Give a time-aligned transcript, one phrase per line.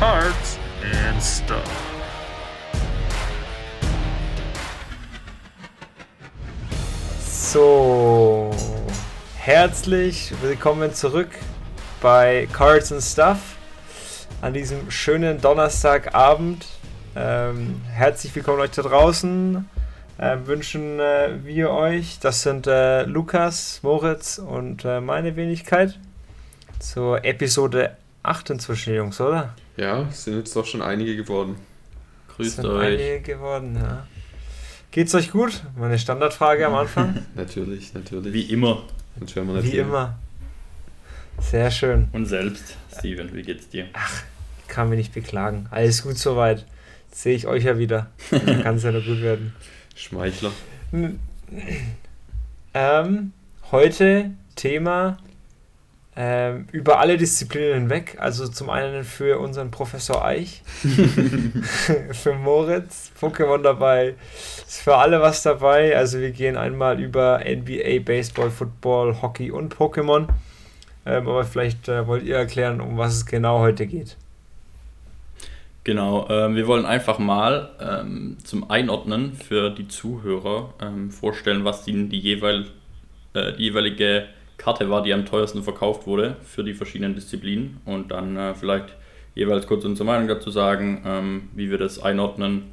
[0.00, 1.62] Cards and Stuff.
[7.22, 8.50] So,
[9.36, 11.28] herzlich willkommen zurück
[12.00, 13.58] bei Cards and Stuff
[14.40, 16.66] an diesem schönen Donnerstagabend.
[17.14, 19.68] Ähm, herzlich willkommen euch da draußen.
[20.16, 25.98] Äh, wünschen äh, wir euch, das sind äh, Lukas, Moritz und äh, meine Wenigkeit,
[26.78, 29.52] zur Episode 8 inzwischen, Jungs, oder?
[29.80, 31.56] Ja, sind jetzt doch schon einige geworden.
[32.36, 32.86] Grüßt sind euch.
[32.86, 34.06] einige geworden, ja.
[34.90, 35.62] Geht's euch gut?
[35.74, 37.24] Meine Standardfrage am Anfang.
[37.34, 38.30] natürlich, natürlich.
[38.30, 38.82] Wie immer.
[39.16, 40.18] Wie immer.
[41.40, 42.08] Sehr schön.
[42.12, 43.86] Und selbst, Steven, wie geht's dir?
[43.94, 44.22] Ach,
[44.68, 45.66] kann mich nicht beklagen.
[45.70, 46.66] Alles gut soweit.
[47.10, 48.10] Sehe ich euch ja wieder.
[48.30, 49.54] Kann es ja nur gut werden.
[49.96, 50.52] Schmeichler.
[52.74, 53.32] Ähm,
[53.72, 55.16] heute Thema
[56.16, 58.16] ähm, über alle Disziplinen hinweg.
[58.18, 60.62] Also zum einen für unseren Professor Eich,
[62.12, 64.14] für Moritz, Pokémon dabei,
[64.66, 65.96] ist für alle was dabei.
[65.96, 70.28] Also wir gehen einmal über NBA, Baseball, Football, Hockey und Pokémon.
[71.06, 74.16] Ähm, aber vielleicht äh, wollt ihr erklären, um was es genau heute geht.
[75.84, 81.84] Genau, äh, wir wollen einfach mal ähm, zum Einordnen für die Zuhörer ähm, vorstellen, was
[81.84, 82.66] die, die, jeweil,
[83.32, 84.26] äh, die jeweilige
[84.60, 88.94] Karte war, die am teuersten verkauft wurde für die verschiedenen Disziplinen und dann äh, vielleicht
[89.34, 92.64] jeweils kurz unsere Meinung dazu sagen, ähm, wie wir das einordnen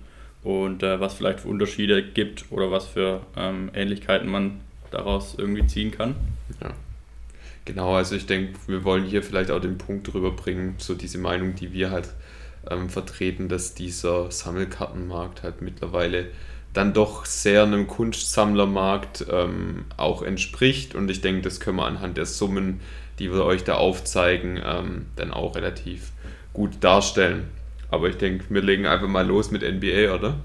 [0.44, 4.60] und äh, was vielleicht für Unterschiede gibt oder was für ähm, Ähnlichkeiten man
[4.92, 6.16] daraus irgendwie ziehen kann.
[6.62, 6.72] Ja.
[7.64, 11.20] Genau, also ich denke, wir wollen hier vielleicht auch den Punkt drüber bringen, so diese
[11.20, 12.10] Meinung, die wir halt
[12.70, 16.28] ähm, vertreten, dass dieser Sammelkartenmarkt halt mittlerweile
[16.74, 20.96] dann doch sehr einem Kunstsammlermarkt ähm, auch entspricht.
[20.96, 22.82] Und ich denke, das können wir anhand der Summen,
[23.20, 26.12] die wir euch da aufzeigen, ähm, dann auch relativ
[26.54, 27.50] gut darstellen.
[27.90, 30.36] Aber ich denke, wir legen einfach mal los mit NBA, oder?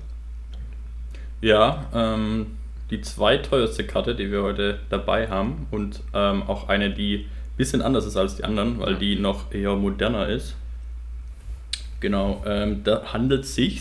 [1.41, 2.59] Ja, ähm,
[2.91, 7.83] die zweiteuerste Karte, die wir heute dabei haben und ähm, auch eine, die ein bisschen
[7.83, 10.55] anders ist als die anderen, weil die noch eher moderner ist.
[12.01, 13.81] Genau, ähm, da handelt es sich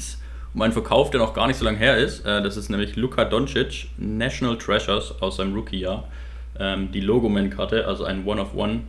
[0.53, 2.25] um einen Verkauf, der noch gar nicht so lange her ist.
[2.25, 6.07] Äh, das ist nämlich Luka Doncic, National Treasures aus seinem Rookie-Jahr.
[6.59, 8.81] Ähm, die Logoman-Karte, also ein One-of-One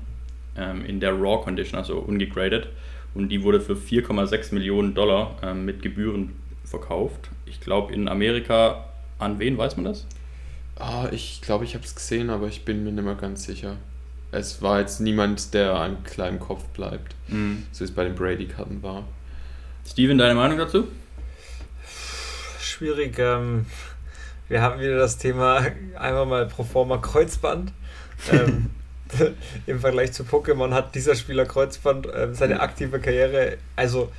[0.57, 2.69] ähm, in der Raw Condition, also ungegradet.
[3.15, 6.33] Und die wurde für 4,6 Millionen Dollar ähm, mit Gebühren
[6.65, 7.31] verkauft.
[7.47, 8.87] Ich glaube in Amerika,
[9.19, 10.07] an wen weiß man das?
[10.77, 13.77] Ah, ich glaube, ich habe es gesehen, aber ich bin mir nicht mehr ganz sicher.
[14.33, 17.65] Es war jetzt niemand, der einem kleinen Kopf bleibt, mhm.
[17.71, 19.05] so wie es bei den Brady-Karten war.
[19.87, 20.89] Steven, deine Meinung dazu?
[22.83, 23.17] Schwierig.
[23.21, 23.65] Ähm,
[24.49, 25.65] wir haben wieder das Thema
[25.97, 27.73] einmal mal pro forma Kreuzband.
[28.33, 28.71] Ähm,
[29.67, 34.11] Im Vergleich zu Pokémon hat dieser Spieler Kreuzband äh, seine aktive Karriere, also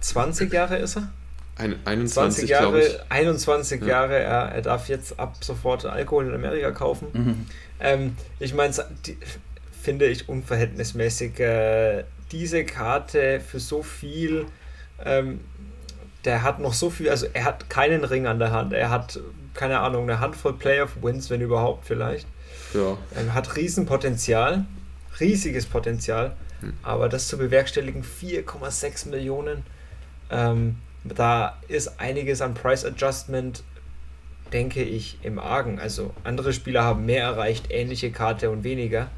[0.00, 1.12] 20 Jahre ist er?
[1.58, 3.86] Ein, 21 Jahre, 21 ja.
[3.86, 7.08] Jahre, er, er darf jetzt ab sofort Alkohol in Amerika kaufen.
[7.12, 7.46] Mhm.
[7.80, 8.72] Ähm, ich meine,
[9.82, 14.46] finde ich unverhältnismäßig, äh, diese Karte für so viel
[15.04, 15.40] ähm,
[16.26, 18.72] der hat noch so viel, also er hat keinen Ring an der Hand.
[18.72, 19.20] Er hat,
[19.54, 22.26] keine Ahnung, eine Handvoll Playoff-Wins, wenn überhaupt vielleicht.
[22.74, 22.98] Ja.
[23.14, 24.66] Er hat Riesenpotenzial,
[25.20, 26.74] riesiges Potenzial, hm.
[26.82, 29.62] aber das zu bewerkstelligen, 4,6 Millionen,
[30.30, 33.62] ähm, da ist einiges an Price Adjustment,
[34.52, 35.78] denke ich, im Argen.
[35.78, 39.08] Also andere Spieler haben mehr erreicht, ähnliche Karte und weniger.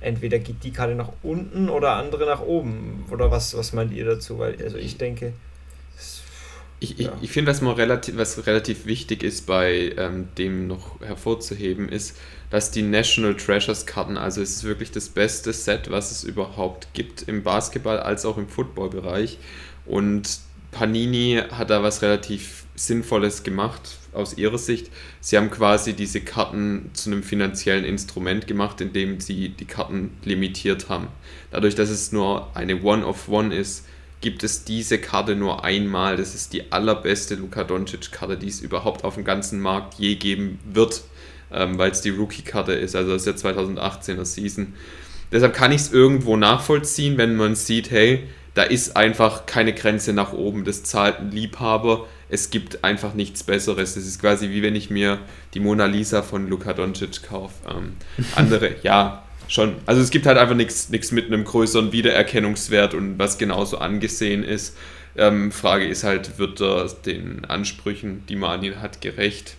[0.00, 3.04] Entweder geht die Karte nach unten oder andere nach oben.
[3.10, 4.38] Oder was, was meint ihr dazu?
[4.38, 5.34] Weil, also ich denke,
[6.84, 11.88] ich, ich, ich finde, was, relativ, was relativ wichtig ist bei ähm, dem noch hervorzuheben,
[11.88, 12.16] ist,
[12.50, 16.88] dass die National Treasures Karten, also es ist wirklich das beste Set, was es überhaupt
[16.92, 19.38] gibt im Basketball als auch im Footballbereich.
[19.86, 20.38] Und
[20.70, 24.90] Panini hat da was relativ Sinnvolles gemacht aus ihrer Sicht.
[25.20, 30.88] Sie haben quasi diese Karten zu einem finanziellen Instrument gemacht, indem sie die Karten limitiert
[30.88, 31.08] haben.
[31.50, 33.86] Dadurch, dass es nur eine One-of-One -One ist,
[34.24, 36.16] gibt es diese Karte nur einmal.
[36.16, 40.58] Das ist die allerbeste Luka Doncic-Karte, die es überhaupt auf dem ganzen Markt je geben
[40.64, 41.02] wird,
[41.52, 42.96] ähm, weil es die Rookie-Karte ist.
[42.96, 44.72] Also das ist der 2018er Season.
[45.30, 50.14] Deshalb kann ich es irgendwo nachvollziehen, wenn man sieht, hey, da ist einfach keine Grenze
[50.14, 50.64] nach oben.
[50.64, 52.06] Das zahlt ein Liebhaber.
[52.30, 53.94] Es gibt einfach nichts Besseres.
[53.94, 55.18] Das ist quasi wie wenn ich mir
[55.52, 57.52] die Mona Lisa von Luka Doncic kaufe.
[57.68, 57.92] Ähm,
[58.36, 59.76] andere, ja, Schon.
[59.86, 64.76] Also es gibt halt einfach nichts mit einem größeren Wiedererkennungswert und was genauso angesehen ist.
[65.16, 69.56] Ähm, Frage ist halt, wird er den Ansprüchen, die man an ihn hat, gerecht?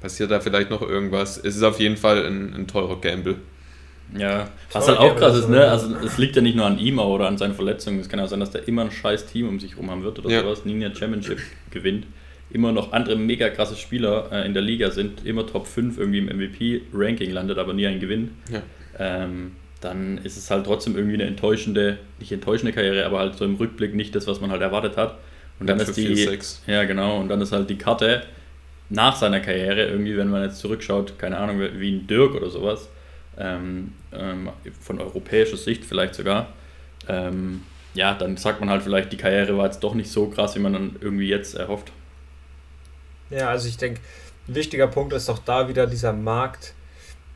[0.00, 1.38] Passiert da vielleicht noch irgendwas?
[1.38, 3.36] Es ist auf jeden Fall ein, ein teurer Gamble.
[4.16, 5.68] Ja, was halt auch krass ist, ne?
[5.68, 8.00] Also es liegt ja nicht nur an ihm oder an seinen Verletzungen.
[8.00, 10.18] Es kann ja sein, dass der immer ein scheiß Team um sich herum haben wird
[10.18, 10.42] oder ja.
[10.42, 11.38] sowas, eine Championship
[11.70, 12.06] gewinnt.
[12.50, 16.18] Immer noch andere mega krasse Spieler äh, in der Liga sind, immer Top 5 irgendwie
[16.18, 18.30] im MVP-Ranking landet, aber nie ein Gewinn.
[18.50, 18.62] Ja.
[18.98, 23.44] Ähm, dann ist es halt trotzdem irgendwie eine enttäuschende, nicht enttäuschende Karriere, aber halt so
[23.44, 25.18] im Rückblick nicht das, was man halt erwartet hat.
[25.60, 26.14] Und dann ist die.
[26.14, 27.18] 4, ja, genau.
[27.18, 28.22] Und dann ist halt die Karte
[28.90, 32.88] nach seiner Karriere, irgendwie, wenn man jetzt zurückschaut, keine Ahnung, wie ein Dirk oder sowas,
[33.38, 34.48] ähm, ähm,
[34.80, 36.54] von europäischer Sicht vielleicht sogar,
[37.08, 37.62] ähm,
[37.94, 40.60] ja, dann sagt man halt vielleicht, die Karriere war jetzt doch nicht so krass, wie
[40.60, 41.92] man dann irgendwie jetzt erhofft.
[43.30, 44.00] Ja, also ich denke,
[44.48, 46.74] ein wichtiger Punkt ist doch da wieder dieser Markt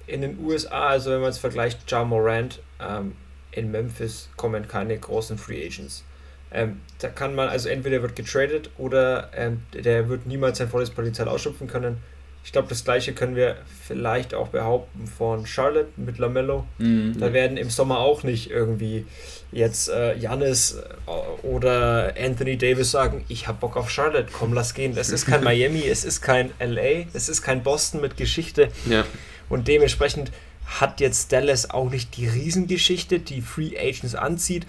[0.07, 3.15] in den USA, also wenn man es vergleicht, Ja Morant, ähm,
[3.51, 6.05] in Memphis kommen keine großen Free Agents.
[6.51, 10.91] Ähm, da kann man, also entweder wird getradet oder ähm, der wird niemals sein volles
[10.91, 11.99] Potenzial ausschöpfen können.
[12.45, 13.57] Ich glaube, das gleiche können wir
[13.87, 16.67] vielleicht auch behaupten von Charlotte mit Lamello.
[16.79, 17.19] Mhm.
[17.19, 19.07] Da werden im Sommer auch nicht irgendwie
[19.53, 24.75] jetzt äh, Janis äh, oder Anthony Davis sagen, ich habe Bock auf Charlotte, komm, lass
[24.75, 24.97] gehen.
[24.97, 28.69] Es ist kein Miami, es ist kein LA, es ist kein Boston mit Geschichte.
[28.87, 29.05] Ja.
[29.49, 30.33] Und dementsprechend
[30.67, 34.67] hat jetzt Dallas auch nicht die Riesengeschichte, die Free Agents anzieht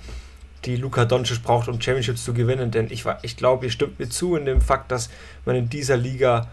[0.66, 2.72] die Luka Doncic braucht, um Championships zu gewinnen.
[2.72, 5.10] Denn ich, ich glaube, ihr stimmt mir zu in dem Fakt, dass
[5.46, 6.50] man in dieser Liga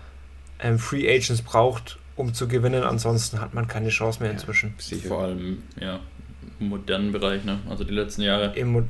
[0.62, 2.82] ähm, Free Agents braucht, um zu gewinnen.
[2.82, 4.74] Ansonsten hat man keine Chance mehr inzwischen.
[4.78, 6.00] Ja, Vor allem, ja,
[6.58, 7.58] im modernen Bereich, ne?
[7.68, 8.54] Also die letzten Jahre.
[8.56, 8.82] Im Mo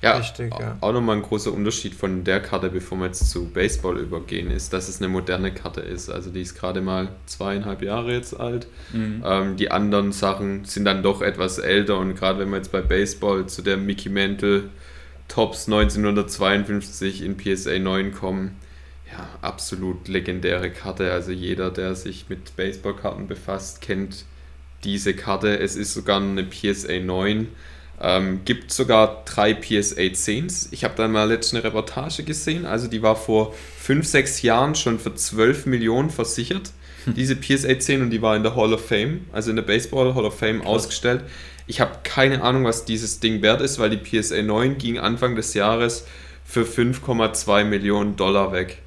[0.00, 0.76] ja, Richtig, ja.
[0.80, 4.72] auch nochmal ein großer Unterschied von der Karte, bevor wir jetzt zu Baseball übergehen, ist,
[4.72, 6.10] dass es eine moderne Karte ist.
[6.10, 8.66] Also die ist gerade mal zweieinhalb Jahre jetzt alt.
[8.92, 9.22] Mhm.
[9.24, 12.80] Ähm, die anderen Sachen sind dann doch etwas älter und gerade wenn wir jetzt bei
[12.80, 14.64] Baseball zu der Mickey Mantle
[15.28, 18.56] Tops 1952 in PSA 9 kommen,
[19.12, 21.12] ja, absolut legendäre Karte.
[21.12, 24.24] Also jeder, der sich mit Baseballkarten befasst, kennt
[24.84, 25.58] diese Karte.
[25.58, 27.48] Es ist sogar eine PSA 9
[28.02, 30.68] ähm, gibt sogar drei PSA 10s.
[30.72, 34.74] Ich habe dann mal letztens eine Reportage gesehen, also die war vor 5, 6 Jahren
[34.74, 36.72] schon für 12 Millionen versichert,
[37.04, 37.14] hm.
[37.14, 40.14] diese PSA 10 und die war in der Hall of Fame, also in der Baseball
[40.14, 40.68] Hall of Fame Krass.
[40.68, 41.22] ausgestellt.
[41.68, 45.36] Ich habe keine Ahnung, was dieses Ding wert ist, weil die PSA 9 ging Anfang
[45.36, 46.04] des Jahres
[46.44, 48.78] für 5,2 Millionen Dollar weg.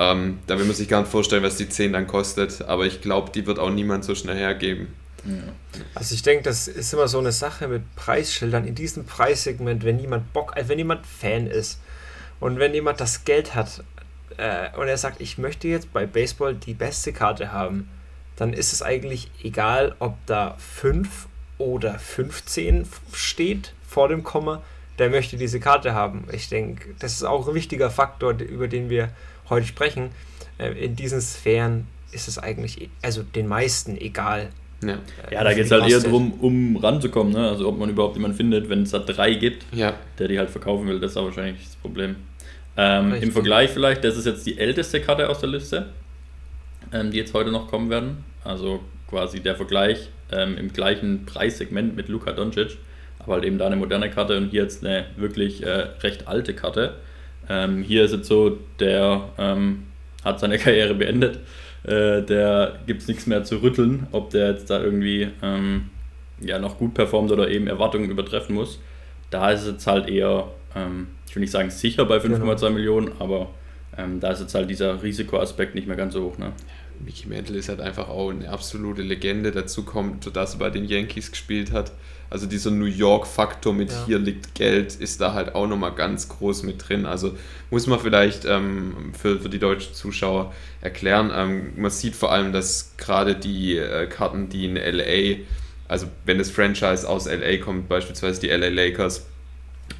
[0.00, 3.00] Ähm, da will man sich gar nicht vorstellen, was die 10 dann kostet, aber ich
[3.00, 4.94] glaube, die wird auch niemand so schnell hergeben.
[5.94, 8.64] Also ich denke, das ist immer so eine Sache mit Preisschildern.
[8.64, 11.80] In diesem Preissegment, wenn jemand Bock, also wenn jemand Fan ist
[12.38, 13.82] und wenn jemand das Geld hat
[14.36, 17.88] äh, und er sagt, ich möchte jetzt bei Baseball die beste Karte haben,
[18.36, 21.26] dann ist es eigentlich egal, ob da 5
[21.58, 24.62] oder 15 steht vor dem Komma,
[25.00, 26.28] der möchte diese Karte haben.
[26.30, 29.10] Ich denke, das ist auch ein wichtiger Faktor, über den wir
[29.50, 30.10] heute sprechen.
[30.58, 34.50] Äh, in diesen Sphären ist es eigentlich, also den meisten egal,
[34.82, 34.98] ja,
[35.30, 37.32] ja da geht es halt eher darum, um ranzukommen.
[37.32, 37.48] Ne?
[37.48, 39.94] Also ob man überhaupt jemanden findet, wenn es da drei gibt, ja.
[40.18, 42.16] der die halt verkaufen will, das ist wahrscheinlich das Problem.
[42.76, 45.86] Ähm, Im Vergleich vielleicht, das ist jetzt die älteste Karte aus der Liste,
[46.92, 48.24] ähm, die jetzt heute noch kommen werden.
[48.44, 48.80] Also
[49.10, 52.78] quasi der Vergleich ähm, im gleichen Preissegment mit Luka Doncic,
[53.18, 56.54] aber halt eben da eine moderne Karte und hier jetzt eine wirklich äh, recht alte
[56.54, 56.94] Karte.
[57.48, 59.84] Ähm, hier ist jetzt so, der ähm,
[60.24, 61.40] hat seine Karriere beendet
[61.84, 65.90] äh, der gibt es nichts mehr zu rütteln, ob der jetzt da irgendwie ähm,
[66.40, 68.80] ja, noch gut performt oder eben Erwartungen übertreffen muss.
[69.30, 72.70] Da ist es jetzt halt eher, ähm, ich will nicht sagen sicher bei 5,2 genau.
[72.70, 73.50] Millionen, aber
[73.96, 76.38] ähm, da ist jetzt halt dieser Risikoaspekt nicht mehr ganz so hoch.
[76.38, 76.52] Ne?
[77.04, 79.52] Mickey Mantle ist halt einfach auch eine absolute Legende.
[79.52, 81.92] Dazu kommt, dass er bei den Yankees gespielt hat.
[82.30, 84.04] Also dieser New York-Faktor mit ja.
[84.06, 87.06] hier liegt Geld ist da halt auch nochmal ganz groß mit drin.
[87.06, 87.36] Also
[87.70, 90.52] muss man vielleicht ähm, für, für die deutschen Zuschauer
[90.82, 91.30] erklären.
[91.34, 95.44] Ähm, man sieht vor allem, dass gerade die äh, Karten, die in LA,
[95.88, 99.24] also wenn das Franchise aus LA kommt, beispielsweise die LA Lakers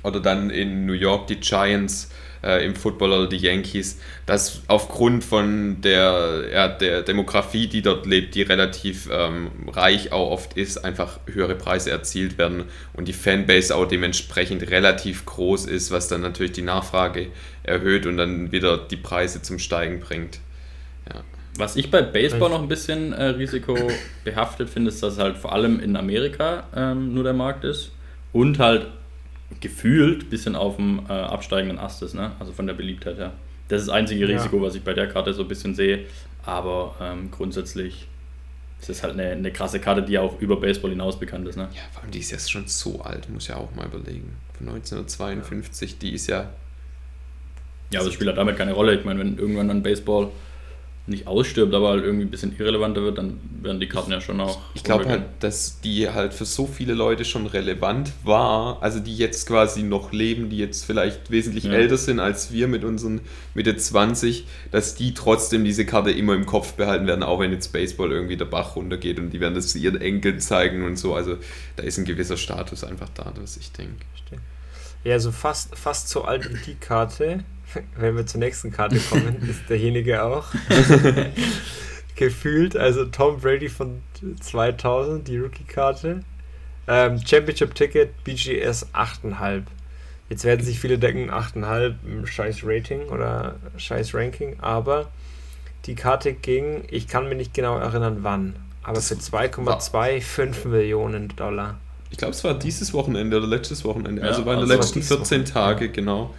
[0.09, 2.11] oder dann in New York die Giants,
[2.43, 8.07] äh, im Football oder die Yankees, dass aufgrund von der, ja, der Demografie, die dort
[8.07, 13.13] lebt, die relativ ähm, reich auch oft ist, einfach höhere Preise erzielt werden und die
[13.13, 17.29] Fanbase auch dementsprechend relativ groß ist, was dann natürlich die Nachfrage
[17.63, 20.41] erhöht und dann wieder die Preise zum Steigen bringt.
[21.13, 21.23] Ja.
[21.57, 25.81] Was ich bei Baseball noch ein bisschen äh, risikobehaftet finde, ist, dass halt vor allem
[25.81, 27.91] in Amerika ähm, nur der Markt ist
[28.33, 28.87] und halt
[29.61, 32.33] gefühlt ein bisschen auf dem äh, absteigenden Ast ist, ne?
[32.39, 33.33] also von der Beliebtheit her.
[33.69, 34.63] Das ist das einzige Risiko, ja.
[34.63, 36.07] was ich bei der Karte so ein bisschen sehe.
[36.45, 38.09] Aber ähm, grundsätzlich
[38.81, 41.57] ist es halt eine, eine krasse Karte, die auch über Baseball hinaus bekannt ist.
[41.57, 41.69] Ne?
[41.75, 44.37] Ja, vor allem die ist jetzt schon so alt, muss ja auch mal überlegen.
[44.57, 45.97] Von 1952, ja.
[46.01, 46.51] die ist ja.
[47.91, 48.95] Ja, aber das spielt halt damit keine Rolle.
[48.95, 50.31] Ich meine, wenn irgendwann dann Baseball
[51.09, 54.41] nicht ausstirbt, aber halt irgendwie ein bisschen irrelevanter wird, dann werden die Karten ja schon
[54.41, 54.61] auch.
[54.75, 59.17] Ich glaube halt, dass die halt für so viele Leute schon relevant war, also die
[59.17, 61.73] jetzt quasi noch leben, die jetzt vielleicht wesentlich ja.
[61.73, 63.21] älter sind als wir mit unseren
[63.55, 67.73] Mitte 20, dass die trotzdem diese Karte immer im Kopf behalten werden, auch wenn jetzt
[67.73, 71.15] Baseball irgendwie der Bach runtergeht und die werden das ihren Enkeln zeigen und so.
[71.15, 71.37] Also
[71.77, 74.05] da ist ein gewisser Status einfach da, was ich denke.
[75.05, 77.45] Ja, also fast, fast so alt wie die Karte
[77.97, 80.47] wenn wir zur nächsten Karte kommen, ist derjenige auch
[82.17, 82.77] gefühlt.
[82.77, 84.03] Also Tom Brady von
[84.41, 86.21] 2000, die Rookie-Karte.
[86.87, 89.63] Ähm, Championship-Ticket, BGS 8,5.
[90.31, 95.09] Jetzt werden sich viele denken, 8,5, scheiß Rating oder scheiß Ranking, aber
[95.87, 101.29] die Karte ging, ich kann mir nicht genau erinnern, wann, aber das für 2,25 Millionen
[101.29, 101.79] Dollar.
[102.11, 105.03] Ich glaube, es war dieses Wochenende oder letztes Wochenende, ja, also war in den letzten
[105.03, 106.35] 14 Tage, genau.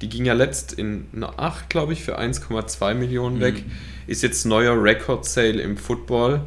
[0.00, 3.64] Die ging ja letzt in einer 8, glaube ich, für 1,2 Millionen weg.
[3.64, 3.70] Mhm.
[4.06, 6.42] Ist jetzt neuer Record Sale im Football.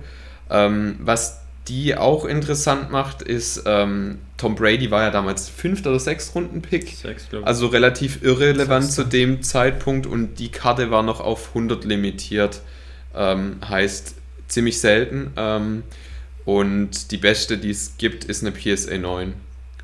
[0.49, 5.85] Ähm, was die auch interessant macht, ist, ähm, Tom Brady war ja damals 5.
[5.85, 6.87] oder 6 Runden Pick.
[7.43, 9.03] also relativ irrelevant Sechste.
[9.03, 12.61] zu dem Zeitpunkt und die Karte war noch auf 100 limitiert.
[13.15, 14.15] Ähm, heißt
[14.47, 15.31] ziemlich selten.
[15.35, 15.83] Ähm,
[16.47, 19.33] und die beste, die es gibt, ist eine PSA 9.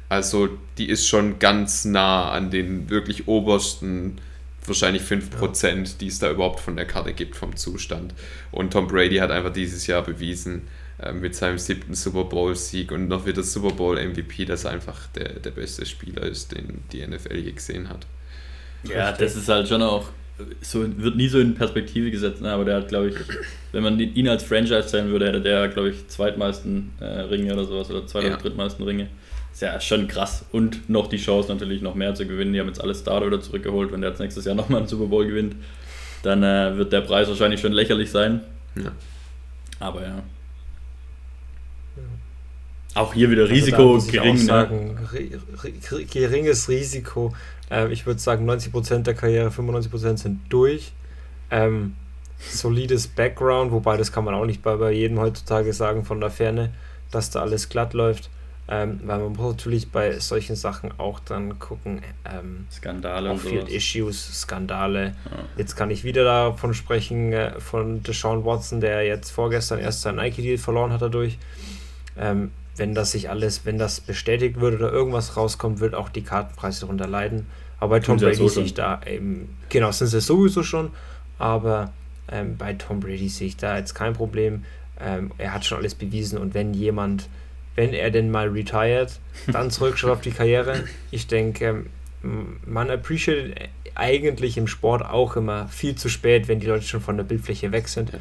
[0.08, 4.22] Also die ist schon ganz nah an den wirklich obersten,
[4.66, 5.84] wahrscheinlich 5%, ja.
[6.00, 8.14] die es da überhaupt von der Karte gibt vom Zustand.
[8.54, 10.62] Und Tom Brady hat einfach dieses Jahr bewiesen,
[11.00, 15.42] äh, mit seinem siebten Super Bowl-Sieg und noch wieder Super Bowl-MVP, dass er einfach der,
[15.42, 18.08] der beste Spieler ist, den die NFL je gesehen hat.
[18.86, 20.06] Ja, das ist halt schon auch
[20.62, 22.52] so wird nie so in Perspektive gesetzt, ne?
[22.52, 23.16] aber der hat, glaube ich,
[23.72, 27.66] wenn man ihn als Franchise sein würde, hätte der, glaube ich, zweitmeisten äh, Ringe oder
[27.66, 29.08] sowas oder zweit- oder drittmeisten Ringe.
[29.52, 30.46] Ist ja schon krass.
[30.52, 32.54] Und noch die Chance natürlich noch mehr zu gewinnen.
[32.54, 33.92] Die haben jetzt alles Starter wieder zurückgeholt.
[33.92, 35.56] Wenn der jetzt nächstes Jahr nochmal einen Super Bowl gewinnt,
[36.24, 38.42] dann äh, wird der Preis wahrscheinlich schon lächerlich sein.
[38.76, 38.92] Ja.
[39.80, 40.24] Aber ja.
[42.96, 44.36] Auch hier wieder also Risiko also gering.
[44.36, 44.42] Ne?
[44.42, 46.06] Sagen, ne?
[46.06, 47.34] geringes Risiko.
[47.70, 50.94] Ähm, ich würde sagen, 90% der Karriere, 95% sind durch.
[51.50, 51.96] Ähm,
[52.38, 56.30] solides Background, wobei das kann man auch nicht bei, bei jedem heutzutage sagen von der
[56.30, 56.72] Ferne,
[57.12, 58.30] dass da alles glatt läuft.
[58.66, 63.68] Ähm, weil man muss natürlich bei solchen Sachen auch dann gucken, ähm, Skandale und Field
[63.68, 65.16] Issues, Skandale.
[65.26, 65.32] Ja.
[65.58, 70.16] Jetzt kann ich wieder davon sprechen, äh, von Deshaun Watson, der jetzt vorgestern erst sein
[70.16, 71.38] Nike-Deal verloren hat dadurch.
[72.18, 76.24] Ähm, wenn das sich alles, wenn das bestätigt wird oder irgendwas rauskommt, wird auch die
[76.24, 77.48] Kartenpreise darunter leiden.
[77.80, 80.92] Aber bei Tom Brady so sehe ich da eben, genau, sind sie sowieso schon,
[81.38, 81.92] aber
[82.32, 84.64] ähm, bei Tom Brady sehe ich da jetzt kein Problem.
[85.00, 87.28] Ähm, er hat schon alles bewiesen und wenn jemand
[87.76, 89.20] wenn er denn mal retired,
[89.52, 90.84] dann zurückschaut auf die Karriere.
[91.12, 91.86] Ich denke,
[92.22, 97.18] man appreciated eigentlich im Sport auch immer viel zu spät, wenn die Leute schon von
[97.18, 98.12] der Bildfläche weg sind.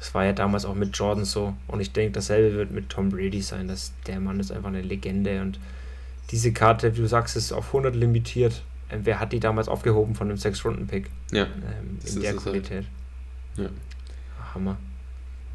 [0.00, 1.54] Das war ja damals auch mit Jordan so.
[1.68, 3.68] Und ich denke, dasselbe wird mit Tom Brady sein.
[3.68, 5.42] Dass der Mann ist einfach eine Legende.
[5.42, 5.60] Und
[6.30, 8.62] diese Karte, wie du sagst, ist auf 100 limitiert.
[8.90, 11.10] Ähm, wer hat die damals aufgehoben von einem 6-Runden-Pick?
[11.32, 11.42] Ja.
[11.42, 12.86] Ähm, in der Qualität.
[13.58, 13.68] Halt.
[13.68, 14.54] Ja.
[14.54, 14.78] Hammer.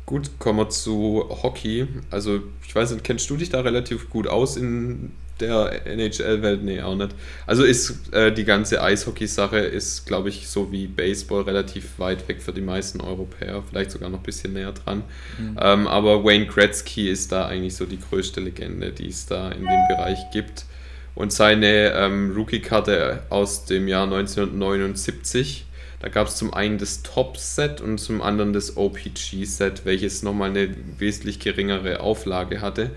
[0.06, 1.88] Gut, kommen wir zu Hockey.
[2.12, 6.63] Also, ich weiß nicht, kennst du dich da relativ gut aus in der NHL-Welt?
[6.63, 7.12] Nee, auch nicht.
[7.46, 12.42] Also ist äh, die ganze Eishockey-Sache ist, glaube ich, so wie Baseball relativ weit weg
[12.42, 15.04] für die meisten Europäer, vielleicht sogar noch ein bisschen näher dran.
[15.38, 15.58] Mhm.
[15.62, 19.62] Ähm, aber Wayne Gretzky ist da eigentlich so die größte Legende, die es da in
[19.62, 20.65] dem Bereich gibt.
[21.15, 25.65] Und seine ähm, Rookie-Karte aus dem Jahr 1979
[26.06, 30.70] da gab es zum einen das Top-Set und zum anderen das OPG-Set, welches nochmal eine
[31.00, 32.92] wesentlich geringere Auflage hatte.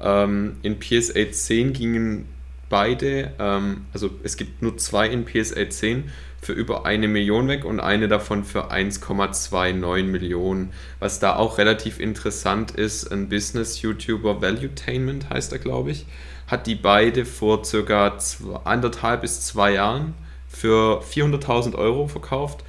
[0.00, 2.28] Ähm, in PSA 10 gingen
[2.68, 6.10] beide, ähm, also es gibt nur zwei in PSA 10
[6.40, 10.72] für über eine Million weg und eine davon für 1,29 Millionen.
[10.98, 16.06] Was da auch relativ interessant ist, ein Business-YouTuber, Valuetainment heißt er, glaube ich,
[16.46, 20.14] hat die beide vor circa zwei, anderthalb bis zwei Jahren
[20.48, 22.64] für 400.000 Euro verkauft,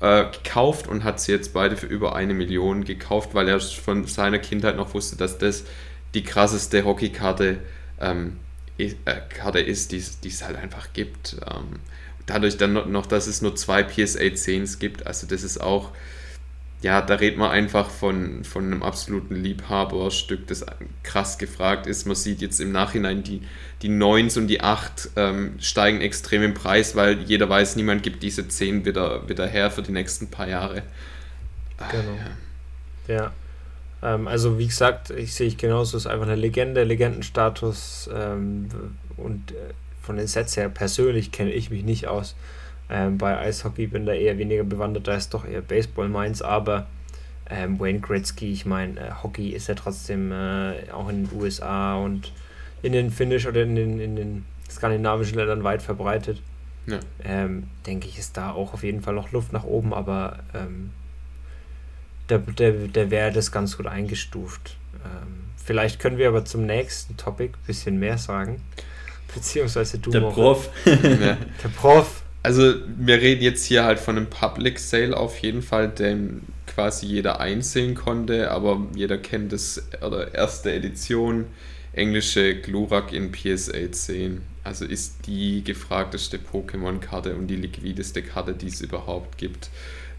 [0.00, 4.06] äh, gekauft und hat sie jetzt beide für über eine Million gekauft, weil er von
[4.06, 5.64] seiner Kindheit noch wusste, dass das
[6.14, 7.58] die krasseste Hockeykarte
[8.00, 8.38] ähm,
[8.76, 11.36] ist, äh, Karte ist, die es halt einfach gibt.
[11.46, 11.80] Ähm,
[12.26, 15.92] dadurch dann noch, dass es nur zwei PSA 10s gibt, also das ist auch
[16.82, 20.64] ja, da redet man einfach von, von einem absoluten Liebhaberstück, das
[21.02, 22.06] krass gefragt ist.
[22.06, 23.42] Man sieht jetzt im Nachhinein, die,
[23.82, 28.22] die 9s und die 8 ähm, steigen extrem im Preis, weil jeder weiß, niemand gibt
[28.22, 30.82] diese 10 wieder, wieder her für die nächsten paar Jahre.
[31.76, 32.16] Ach, genau.
[33.08, 33.14] Ja.
[33.14, 33.32] ja.
[34.02, 38.68] Ähm, also wie gesagt, ich sehe ich genauso, es ist einfach eine Legende, Legendenstatus ähm,
[39.16, 42.34] und äh, von den Sets her persönlich kenne ich mich nicht aus.
[42.88, 46.86] Ähm, bei Eishockey bin da eher weniger bewandert, da ist doch eher Baseball meins, aber
[47.48, 51.96] ähm, Wayne Gretzky, ich meine, äh, Hockey ist ja trotzdem äh, auch in den USA
[51.96, 52.32] und
[52.82, 56.40] in den Finnisch oder in den, in den skandinavischen Ländern weit verbreitet.
[56.86, 56.98] Ja.
[57.24, 60.90] Ähm, denke ich, ist da auch auf jeden Fall noch Luft nach oben, aber ähm,
[62.30, 64.76] der, der, der wäre das ganz gut eingestuft.
[65.04, 68.62] Ähm, vielleicht können wir aber zum nächsten Topic ein bisschen mehr sagen.
[69.34, 70.10] Beziehungsweise du.
[70.10, 70.70] Der Prof.
[70.84, 71.36] ja.
[71.62, 72.22] Der Prof.
[72.42, 77.06] Also wir reden jetzt hier halt von einem Public Sale auf jeden Fall, den quasi
[77.06, 81.46] jeder einsehen konnte, aber jeder kennt das oder erste Edition
[81.92, 84.40] englische Glurak in PSA 10.
[84.62, 89.70] Also ist die gefragteste Pokémon-Karte und die liquideste Karte, die es überhaupt gibt.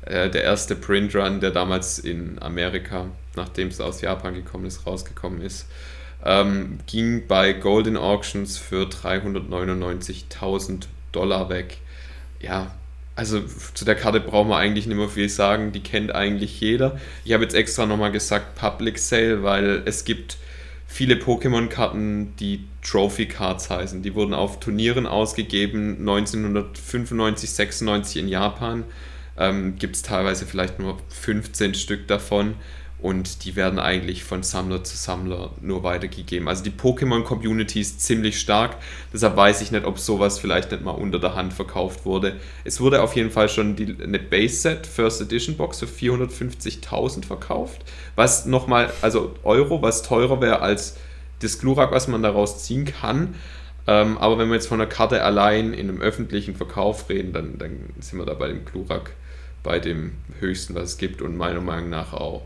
[0.05, 4.85] Äh, der erste Print Run, der damals in Amerika, nachdem es aus Japan gekommen ist,
[4.85, 5.67] rausgekommen ist,
[6.23, 11.77] ähm, ging bei Golden Auctions für 399.000 Dollar weg.
[12.39, 12.71] Ja,
[13.15, 13.41] also
[13.73, 16.99] zu der Karte braucht man eigentlich nicht mehr viel sagen, die kennt eigentlich jeder.
[17.25, 20.37] Ich habe jetzt extra nochmal gesagt Public Sale, weil es gibt
[20.87, 24.01] viele Pokémon-Karten, die Trophy Cards heißen.
[24.01, 28.83] Die wurden auf Turnieren ausgegeben, 1995, 96 in Japan.
[29.41, 32.53] Ähm, Gibt es teilweise vielleicht nur 15 Stück davon
[32.99, 36.47] und die werden eigentlich von Sammler zu Sammler nur weitergegeben.
[36.47, 38.77] Also die Pokémon-Community ist ziemlich stark,
[39.11, 42.35] deshalb weiß ich nicht, ob sowas vielleicht nicht mal unter der Hand verkauft wurde.
[42.63, 47.81] Es wurde auf jeden Fall schon die, eine Base-Set First Edition Box für 450.000 verkauft,
[48.15, 50.97] was nochmal, also Euro, was teurer wäre als
[51.39, 53.33] das Glurak, was man daraus ziehen kann.
[53.87, 57.57] Ähm, aber wenn wir jetzt von der Karte allein in einem öffentlichen Verkauf reden, dann,
[57.57, 59.15] dann sind wir da bei dem Glurak
[59.63, 62.43] bei dem höchsten, was es gibt und meiner Meinung nach auch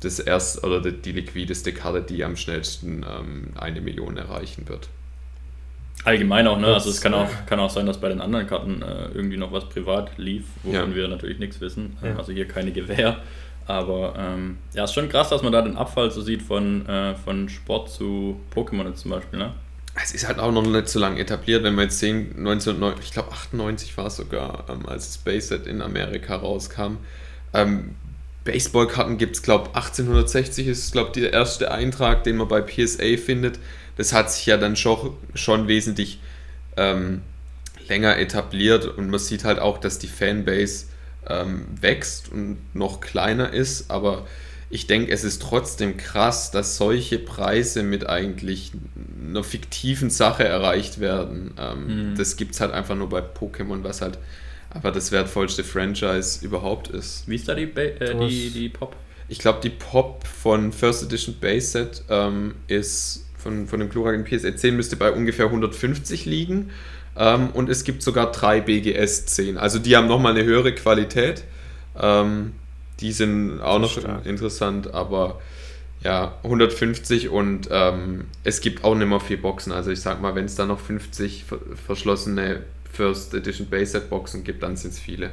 [0.00, 4.88] das erste oder die, liquideste Karte, die am schnellsten ähm, eine Million erreichen wird.
[6.04, 6.68] Allgemein auch, ne?
[6.68, 9.50] Also es kann auch, kann auch sein, dass bei den anderen Karten äh, irgendwie noch
[9.50, 10.94] was privat lief, wovon ja.
[10.94, 11.96] wir natürlich nichts wissen.
[12.02, 12.16] Ja.
[12.16, 13.18] Also hier keine Gewähr.
[13.66, 17.14] Aber ähm, ja, ist schon krass, dass man da den Abfall so sieht von, äh,
[17.16, 19.52] von Sport zu Pokémon zum Beispiel, ne?
[20.02, 23.12] Es ist halt auch noch nicht so lange etabliert, wenn wir jetzt sehen, 1998, ich
[23.12, 26.98] glaube 98 war es sogar, ähm, als Set in Amerika rauskam.
[27.52, 27.94] Ähm,
[28.44, 32.62] Baseballkarten gibt es, glaube ich, 1860 ist, glaube ich, der erste Eintrag, den man bei
[32.62, 33.58] PSA findet.
[33.96, 36.20] Das hat sich ja dann schon, schon wesentlich
[36.76, 37.22] ähm,
[37.88, 40.86] länger etabliert und man sieht halt auch, dass die Fanbase
[41.26, 44.26] ähm, wächst und noch kleiner ist, aber
[44.70, 48.72] ich denke, es ist trotzdem krass, dass solche Preise mit eigentlich
[49.26, 51.54] einer fiktiven Sache erreicht werden.
[51.58, 52.14] Ähm, mhm.
[52.16, 54.18] Das gibt es halt einfach nur bei Pokémon, was halt
[54.70, 57.26] aber das wertvollste Franchise überhaupt ist.
[57.26, 58.94] Wie ist da die, ba äh, die, die Pop?
[59.28, 64.14] Ich glaube, die Pop von First Edition Base Set ähm, ist von, von dem Glurak
[64.14, 66.70] in PSA 10 müsste bei ungefähr 150 liegen.
[67.16, 69.56] Ähm, und es gibt sogar drei BGS 10.
[69.56, 71.44] Also die haben nochmal eine höhere Qualität.
[71.98, 72.52] Ähm,
[73.00, 74.26] die sind auch noch stark.
[74.26, 75.40] interessant, aber
[76.02, 79.72] ja, 150 und ähm, es gibt auch nicht mehr vier Boxen.
[79.72, 81.44] Also ich sag mal, wenn es da noch 50
[81.86, 85.30] verschlossene First Edition Base Set Boxen gibt, dann sind es viele.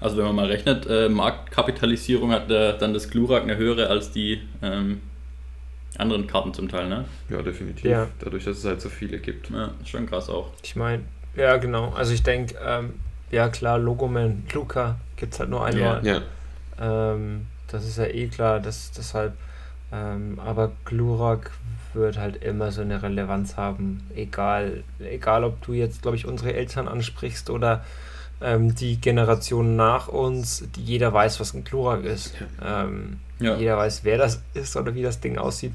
[0.00, 4.10] Also wenn man mal rechnet, äh, Marktkapitalisierung hat äh, dann das Glurak eine höhere als
[4.10, 5.00] die ähm,
[5.96, 7.04] anderen Karten zum Teil, ne?
[7.30, 7.84] Ja, definitiv.
[7.84, 8.08] Ja.
[8.18, 9.50] Dadurch, dass es halt so viele gibt.
[9.50, 10.50] Ja, schon krass auch.
[10.62, 11.04] Ich meine,
[11.36, 11.92] ja genau.
[11.94, 12.94] Also ich denke, ähm,
[13.30, 16.04] ja klar, Logoman, Luca gibt es halt nur einmal.
[16.04, 16.20] Ja.
[16.78, 17.12] ja.
[17.12, 19.34] Ähm, das ist ja eh klar, dass deshalb.
[19.92, 21.52] Ähm, aber Glurak
[21.92, 26.52] wird halt immer so eine Relevanz haben, egal, egal ob du jetzt, glaube ich, unsere
[26.54, 27.84] Eltern ansprichst oder
[28.40, 32.34] ähm, die Generation nach uns, die jeder weiß, was ein Chlorak ist.
[32.62, 33.56] Ähm, ja.
[33.56, 35.72] Jeder weiß, wer das ist oder wie das Ding aussieht.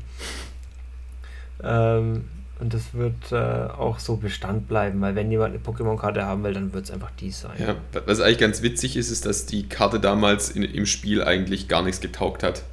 [1.64, 2.26] Ähm,
[2.60, 6.54] und das wird äh, auch so Bestand bleiben, weil wenn jemand eine Pokémon-Karte haben will,
[6.54, 7.52] dann wird es einfach die sein.
[7.58, 11.70] Ja, was eigentlich ganz witzig ist, ist, dass die Karte damals in, im Spiel eigentlich
[11.70, 12.64] gar nichts getaugt hat.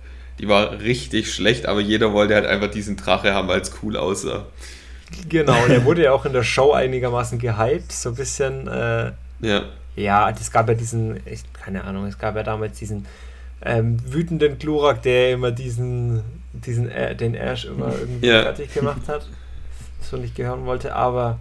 [0.41, 3.97] Die war richtig schlecht, aber jeder wollte halt einfach diesen Drache haben, weil es cool
[3.97, 4.47] aussah.
[5.29, 8.67] Genau, und er wurde ja auch in der Show einigermaßen gehypt, so ein bisschen.
[8.67, 9.63] Äh, ja.
[9.95, 13.07] Ja, es gab ja diesen, ich, keine Ahnung, es gab ja damals diesen
[13.63, 16.23] ähm, wütenden Glurak, der immer diesen,
[16.53, 18.43] diesen äh, den Ash immer irgendwie ja.
[18.43, 19.27] fertig gemacht hat.
[20.09, 21.39] So nicht gehören wollte, aber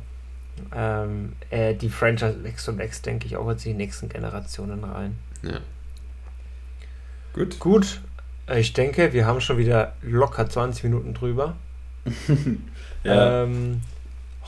[0.74, 4.84] ähm, äh, die Franchise wächst und wächst, denke ich, auch jetzt in die nächsten Generationen
[4.84, 5.18] rein.
[5.44, 5.60] Ja.
[7.34, 7.60] Gut.
[7.60, 8.02] Gut,
[8.54, 11.56] ich denke, wir haben schon wieder locker 20 Minuten drüber.
[13.04, 13.44] ja.
[13.44, 13.82] ähm,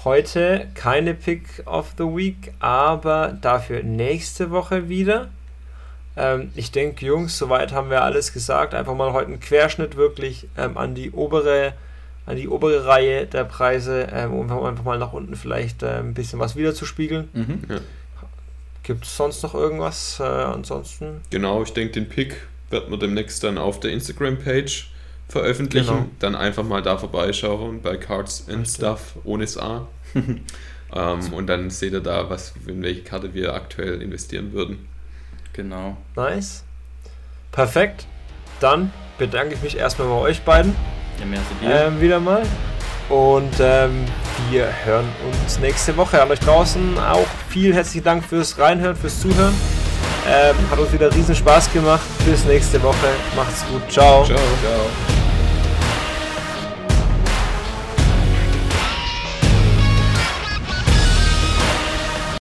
[0.04, 5.30] heute keine Pick of the Week, aber dafür nächste Woche wieder.
[6.16, 8.74] Ähm, ich denke, Jungs, soweit haben wir alles gesagt.
[8.74, 11.74] Einfach mal heute einen Querschnitt wirklich ähm, an die obere
[12.28, 16.14] an die obere Reihe der Preise, ähm, um einfach mal nach unten vielleicht äh, ein
[16.14, 17.30] bisschen was wiederzuspiegeln.
[17.34, 17.62] Mhm.
[17.70, 17.80] Ja.
[18.84, 20.20] Gibt es sonst noch irgendwas?
[20.20, 21.22] Äh, ansonsten?
[21.30, 22.36] Genau, ich denke, den Pick
[22.70, 24.92] wird man demnächst dann auf der Instagram-Page
[25.30, 25.88] veröffentlichen.
[25.88, 26.10] Genau.
[26.20, 28.76] Dann einfach mal da vorbeischauen bei Cards and Richtig.
[28.76, 29.88] Stuff ohne A.
[30.16, 34.88] ähm, und dann seht ihr da, was, in welche Karte wir aktuell investieren würden.
[35.54, 35.96] Genau.
[36.18, 36.66] Nice.
[37.54, 38.06] Perfekt.
[38.60, 40.76] Dann bedanke ich mich erstmal bei euch beiden.
[41.20, 42.44] Ja, mehr ähm, wieder mal.
[43.10, 44.06] Und ähm,
[44.50, 46.22] wir hören uns nächste Woche.
[46.22, 49.54] An euch draußen auch vielen herzlichen Dank fürs Reinhören, fürs Zuhören.
[50.30, 52.06] Ähm, hat uns wieder riesen Spaß gemacht.
[52.26, 53.08] Bis nächste Woche.
[53.36, 53.82] Macht's gut.
[53.90, 54.26] Ciao.
[54.26, 54.38] Ciao.
[54.38, 55.17] Ciao.